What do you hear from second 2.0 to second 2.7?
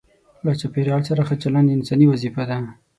وظیفه ده.